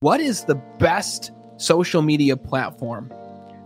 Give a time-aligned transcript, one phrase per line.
[0.00, 3.12] what is the best social media platform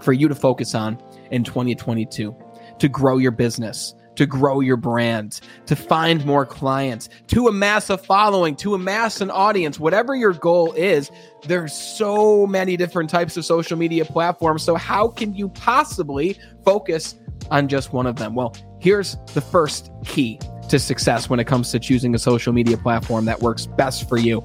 [0.00, 2.34] for you to focus on in 2022
[2.80, 7.97] to grow your business, to grow your brand, to find more clients, to amass a
[7.97, 11.09] following, to amass an audience, whatever your goal is,
[11.46, 14.64] there's so many different types of social media platforms.
[14.64, 17.14] So, how can you possibly focus
[17.53, 18.35] on just one of them?
[18.35, 22.77] Well, here's the first key to success when it comes to choosing a social media
[22.77, 24.45] platform that works best for you.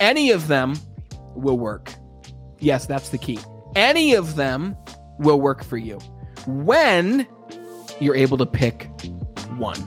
[0.00, 0.76] Any of them
[1.34, 1.94] will work.
[2.58, 3.38] Yes, that's the key.
[3.74, 4.76] Any of them
[5.18, 5.98] will work for you
[6.46, 7.26] when
[8.00, 8.88] you're able to pick
[9.56, 9.78] one.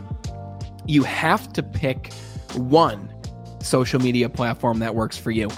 [0.85, 2.13] You have to pick
[2.55, 3.13] one
[3.62, 5.49] social media platform that works for you.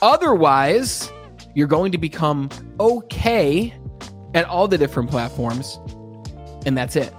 [0.00, 1.10] Otherwise,
[1.54, 2.48] you're going to become
[2.80, 3.74] okay
[4.34, 5.78] at all the different platforms,
[6.64, 7.12] and that's it.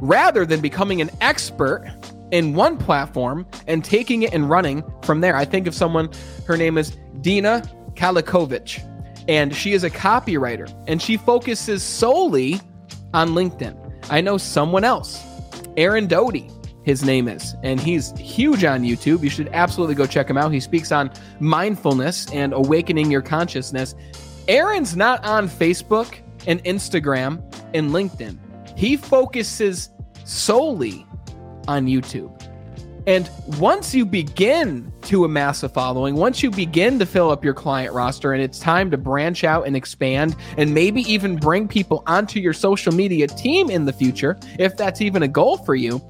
[0.00, 1.84] Rather than becoming an expert
[2.30, 5.36] in one platform and taking it and running from there.
[5.36, 6.10] I think of someone,
[6.46, 7.62] her name is Dina
[7.94, 8.82] Kalakovic,
[9.28, 12.60] and she is a copywriter and she focuses solely
[13.12, 13.76] on LinkedIn.
[14.10, 15.22] I know someone else,
[15.76, 16.50] Aaron Doughty,
[16.82, 19.22] his name is, and he's huge on YouTube.
[19.22, 20.52] You should absolutely go check him out.
[20.52, 23.94] He speaks on mindfulness and awakening your consciousness.
[24.48, 27.42] Aaron's not on Facebook and Instagram
[27.74, 28.38] and LinkedIn.
[28.76, 29.90] He focuses
[30.24, 31.06] solely
[31.68, 32.39] on YouTube.
[33.10, 37.54] And once you begin to amass a following, once you begin to fill up your
[37.54, 42.04] client roster and it's time to branch out and expand and maybe even bring people
[42.06, 46.00] onto your social media team in the future, if that's even a goal for you,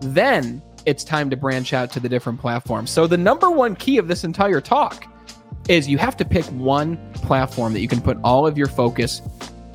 [0.00, 2.88] then it's time to branch out to the different platforms.
[2.88, 5.04] So, the number one key of this entire talk
[5.68, 9.20] is you have to pick one platform that you can put all of your focus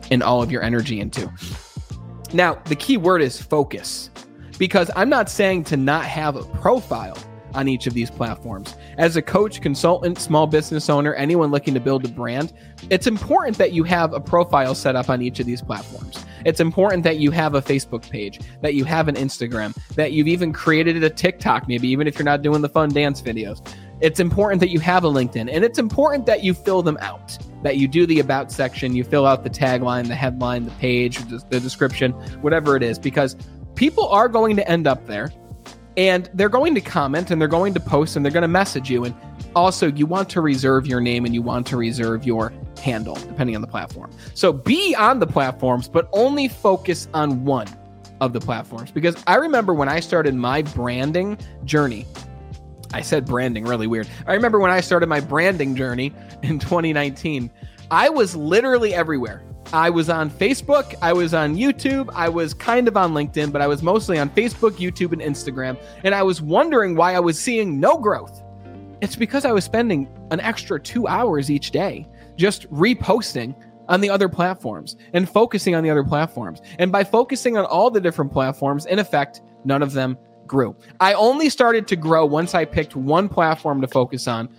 [0.10, 1.32] and all of your energy into.
[2.34, 4.10] Now, the key word is focus
[4.58, 7.18] because I'm not saying to not have a profile
[7.54, 8.76] on each of these platforms.
[8.98, 12.54] As a coach, consultant, small business owner, anyone looking to build a brand,
[12.90, 16.26] it's important that you have a profile set up on each of these platforms.
[16.46, 20.28] It's important that you have a Facebook page, that you have an Instagram, that you've
[20.28, 23.66] even created a TikTok, maybe even if you're not doing the fun dance videos.
[24.02, 27.38] It's important that you have a LinkedIn, and it's important that you fill them out.
[27.62, 31.20] That you do the about section, you fill out the tagline, the headline, the page,
[31.30, 32.12] the description,
[32.42, 33.38] whatever it is, because
[33.76, 35.32] people are going to end up there
[35.98, 38.90] and they're going to comment and they're going to post and they're going to message
[38.90, 39.04] you.
[39.06, 39.16] And
[39.56, 42.52] also, you want to reserve your name and you want to reserve your
[42.82, 44.12] handle, depending on the platform.
[44.34, 47.68] So be on the platforms, but only focus on one
[48.20, 48.92] of the platforms.
[48.92, 52.06] Because I remember when I started my branding journey,
[52.94, 54.08] I said branding really weird.
[54.28, 57.52] I remember when I started my branding journey in 2019,
[57.92, 59.44] I was literally everywhere.
[59.74, 63.60] I was on Facebook, I was on YouTube, I was kind of on LinkedIn, but
[63.60, 65.78] I was mostly on Facebook, YouTube, and Instagram.
[66.04, 68.44] And I was wondering why I was seeing no growth.
[69.02, 73.56] It's because I was spending an extra two hours each day just reposting
[73.90, 76.62] on the other platforms and focusing on the other platforms.
[76.78, 80.76] And by focusing on all the different platforms, in effect, none of them grew.
[81.00, 84.50] I only started to grow once I picked one platform to focus on,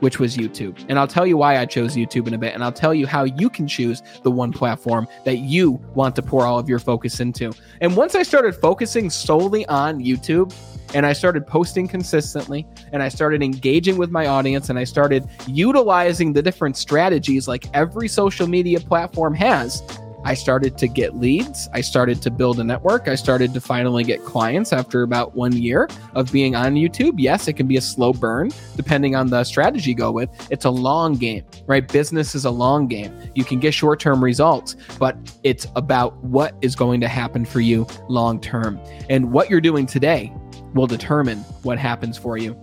[0.00, 0.84] which was YouTube.
[0.88, 2.54] And I'll tell you why I chose YouTube in a bit.
[2.54, 6.22] And I'll tell you how you can choose the one platform that you want to
[6.22, 7.52] pour all of your focus into.
[7.80, 10.52] And once I started focusing solely on YouTube,
[10.94, 15.28] and I started posting consistently and I started engaging with my audience and I started
[15.46, 19.82] utilizing the different strategies like every social media platform has
[20.24, 21.68] I started to get leads.
[21.72, 23.08] I started to build a network.
[23.08, 27.14] I started to finally get clients after about one year of being on YouTube.
[27.16, 30.28] Yes, it can be a slow burn depending on the strategy you go with.
[30.50, 31.86] It's a long game, right?
[31.86, 33.16] Business is a long game.
[33.34, 37.60] You can get short term results, but it's about what is going to happen for
[37.60, 38.78] you long term.
[39.08, 40.32] And what you're doing today
[40.74, 42.58] will determine what happens for you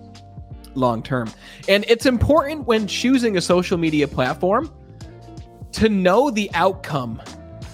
[0.76, 1.30] long term.
[1.68, 4.72] And it's important when choosing a social media platform
[5.74, 7.22] to know the outcome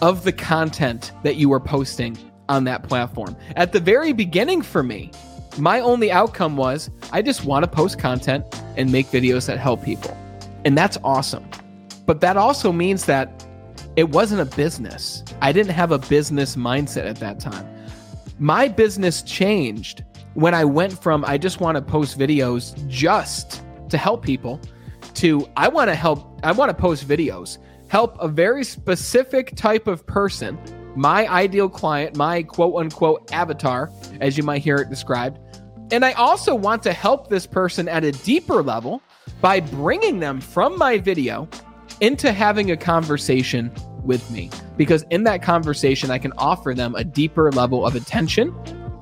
[0.04, 2.18] of the content that you are posting
[2.50, 3.38] on that platform.
[3.56, 5.12] At the very beginning for me,
[5.58, 8.44] my only outcome was I just want to post content
[8.76, 10.16] and make videos that help people.
[10.66, 11.50] And that's awesome.
[12.06, 13.48] But that also means that
[13.96, 15.24] it wasn't a business.
[15.42, 17.66] I didn't have a business mindset at that time.
[18.40, 23.98] My business changed when I went from I just want to post videos just to
[23.98, 24.60] help people
[25.16, 27.58] to I want to help, I want to post videos
[27.90, 30.58] help a very specific type of person,
[30.96, 35.38] my ideal client, my quote unquote avatar, as you might hear it described.
[35.92, 39.02] And I also want to help this person at a deeper level
[39.42, 41.48] by bringing them from my video
[42.02, 43.72] into having a conversation
[44.04, 44.50] with me.
[44.76, 48.56] Because in that conversation, I can offer them a deeper level of attention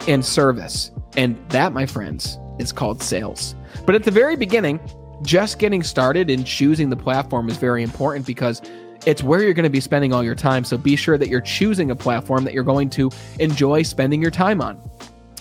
[0.08, 0.92] and service.
[1.16, 3.56] And that, my friends, is called sales.
[3.86, 4.80] But at the very beginning,
[5.22, 8.62] just getting started and choosing the platform is very important because
[9.06, 10.64] it's where you're going to be spending all your time.
[10.64, 13.10] So be sure that you're choosing a platform that you're going to
[13.40, 14.80] enjoy spending your time on.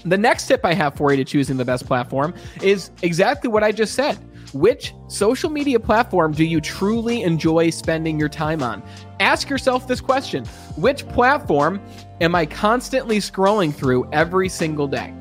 [0.04, 3.62] The next tip I have for you to choosing the best platform is exactly what
[3.62, 4.18] I just said.
[4.52, 8.82] Which social media platform do you truly enjoy spending your time on?
[9.20, 10.44] Ask yourself this question
[10.76, 11.80] Which platform
[12.20, 15.14] am I constantly scrolling through every single day?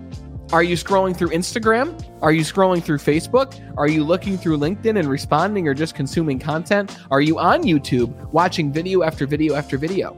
[0.51, 2.03] Are you scrolling through Instagram?
[2.23, 3.61] Are you scrolling through Facebook?
[3.77, 6.97] Are you looking through LinkedIn and responding or just consuming content?
[7.11, 10.17] Are you on YouTube watching video after video after video?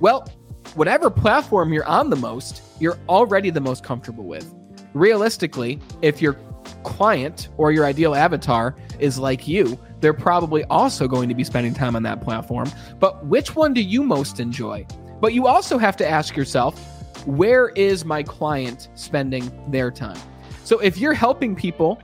[0.00, 0.26] Well,
[0.76, 4.50] whatever platform you're on the most, you're already the most comfortable with.
[4.94, 6.38] Realistically, if your
[6.82, 11.74] client or your ideal avatar is like you, they're probably also going to be spending
[11.74, 12.70] time on that platform.
[12.98, 14.86] But which one do you most enjoy?
[15.20, 20.18] But you also have to ask yourself, where is my client spending their time?
[20.64, 22.00] So if you're helping people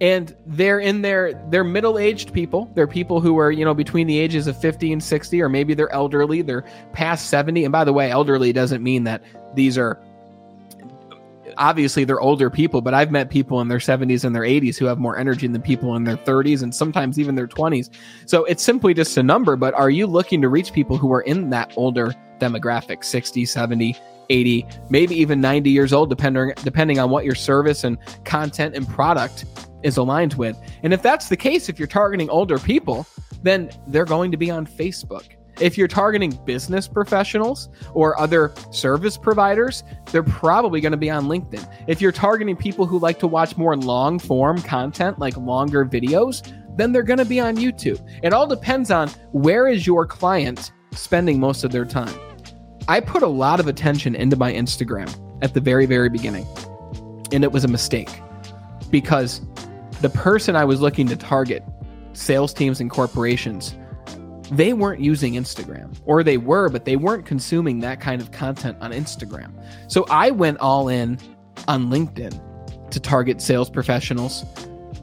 [0.00, 4.18] and they're in their they're middle-aged people, they're people who are, you know, between the
[4.18, 7.64] ages of 50 and 60 or maybe they're elderly, they're past 70.
[7.64, 9.22] And by the way, elderly doesn't mean that
[9.54, 10.00] these are
[11.58, 14.84] obviously they're older people, but I've met people in their 70s and their 80s who
[14.86, 17.90] have more energy than people in their 30s and sometimes even their 20s.
[18.26, 21.22] So it's simply just a number, but are you looking to reach people who are
[21.22, 23.96] in that older demographic, 60, 70,
[24.28, 28.88] 80, maybe even 90 years old, depending depending on what your service and content and
[28.88, 29.44] product
[29.82, 30.56] is aligned with.
[30.82, 33.06] And if that's the case, if you're targeting older people,
[33.42, 35.36] then they're going to be on Facebook.
[35.60, 41.26] If you're targeting business professionals or other service providers, they're probably going to be on
[41.26, 41.66] LinkedIn.
[41.86, 46.52] If you're targeting people who like to watch more long form content, like longer videos,
[46.76, 48.06] then they're going to be on YouTube.
[48.22, 52.14] It all depends on where is your client spending most of their time.
[52.86, 55.10] I put a lot of attention into my Instagram
[55.42, 56.46] at the very, very beginning,
[57.32, 58.10] and it was a mistake
[58.90, 59.40] because
[60.02, 61.64] the person I was looking to target,
[62.12, 63.74] sales teams and corporations,
[64.50, 68.76] they weren't using Instagram, or they were, but they weren't consuming that kind of content
[68.80, 69.52] on Instagram.
[69.88, 71.18] So I went all in
[71.68, 74.44] on LinkedIn to target sales professionals,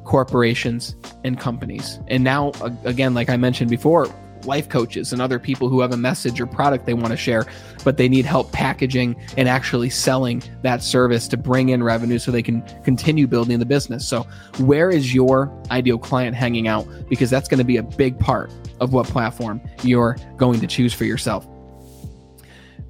[0.04, 2.00] corporations, and companies.
[2.07, 2.51] And now,
[2.84, 4.07] again, like I mentioned before,
[4.45, 7.45] life coaches and other people who have a message or product they want to share,
[7.84, 12.31] but they need help packaging and actually selling that service to bring in revenue so
[12.31, 14.07] they can continue building the business.
[14.07, 14.28] So,
[14.60, 16.88] where is your ideal client hanging out?
[17.10, 20.94] Because that's going to be a big part of what platform you're going to choose
[20.94, 21.48] for yourself.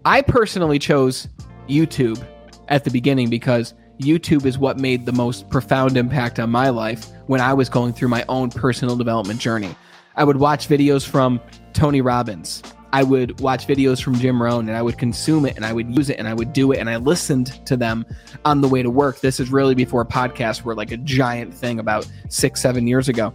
[0.06, 1.28] I personally chose
[1.68, 2.26] YouTube
[2.68, 7.08] at the beginning because YouTube is what made the most profound impact on my life
[7.28, 9.76] when I was going through my own personal development journey.
[10.16, 11.42] I would watch videos from
[11.74, 12.62] Tony Robbins.
[12.94, 15.98] I would watch videos from Jim Rohn and I would consume it and I would
[15.98, 18.06] use it and I would do it and I listened to them
[18.46, 19.20] on the way to work.
[19.20, 23.34] This is really before podcasts were like a giant thing about six, seven years ago.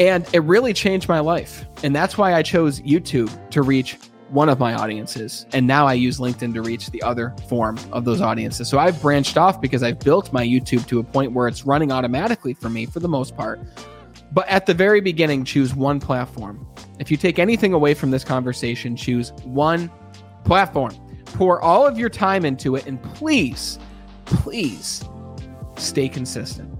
[0.00, 1.66] And it really changed my life.
[1.82, 3.98] And that's why I chose YouTube to reach
[4.30, 5.44] one of my audiences.
[5.52, 8.68] And now I use LinkedIn to reach the other form of those audiences.
[8.68, 11.92] So I've branched off because I've built my YouTube to a point where it's running
[11.92, 13.60] automatically for me for the most part.
[14.32, 16.66] But at the very beginning, choose one platform.
[16.98, 19.90] If you take anything away from this conversation, choose one
[20.44, 20.94] platform.
[21.26, 23.78] Pour all of your time into it, and please,
[24.24, 25.04] please
[25.76, 26.72] stay consistent.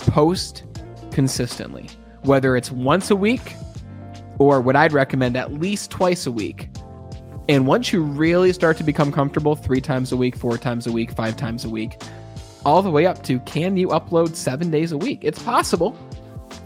[0.00, 0.64] Post
[1.10, 1.88] consistently,
[2.22, 3.54] whether it's once a week
[4.38, 6.68] or what I'd recommend at least twice a week.
[7.48, 10.92] And once you really start to become comfortable, three times a week, four times a
[10.92, 12.00] week, five times a week,
[12.64, 15.20] all the way up to can you upload seven days a week?
[15.22, 15.96] It's possible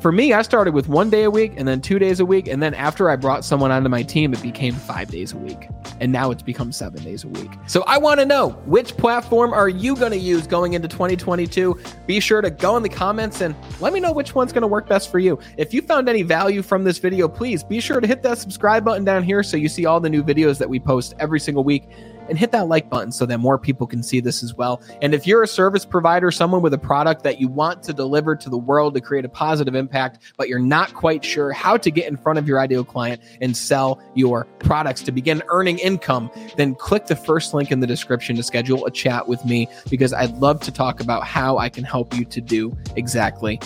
[0.04, 2.46] for me, I started with one day a week and then two days a week.
[2.46, 5.70] And then after I brought someone onto my team, it became five days a week.
[5.98, 7.50] And now it's become seven days a week.
[7.66, 11.80] So I want to know which platform are you going to use going into 2022?
[12.06, 14.68] Be sure to go in the comments and let me know which one's going to
[14.68, 15.38] work best for you.
[15.56, 18.84] If you found any value from this video, please be sure to hit that subscribe
[18.84, 21.64] button down here so you see all the new videos that we post every single
[21.64, 21.88] week
[22.28, 24.82] and hit that like button so that more people can see this as well.
[25.02, 28.36] And if you're a service provider, someone with a product that you want to deliver
[28.36, 31.90] to the world to create a positive impact, but you're not quite sure how to
[31.90, 36.30] get in front of your ideal client and sell your products to begin earning income,
[36.56, 40.12] then click the first link in the description to schedule a chat with me because
[40.12, 43.60] I'd love to talk about how I can help you to do exactly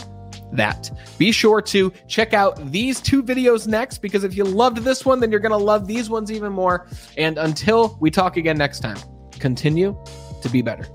[0.52, 0.90] that.
[1.18, 5.20] Be sure to check out these two videos next because if you loved this one,
[5.20, 6.86] then you're going to love these ones even more.
[7.16, 8.98] And until we talk again next time,
[9.38, 9.96] continue
[10.42, 10.86] to be better.